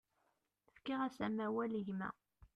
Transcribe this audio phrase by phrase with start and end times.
[0.75, 2.09] Fkiɣ-as amawal i gma.